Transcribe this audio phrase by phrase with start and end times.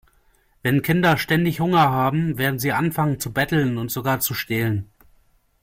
[0.63, 4.89] Wenn Kinder ständig Hunger haben, werden sie anfangen zu betteln und sogar zu stehlen.